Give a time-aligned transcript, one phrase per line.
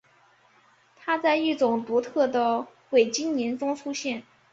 [0.95, 4.23] 它在一种独特的伟晶岩中出现。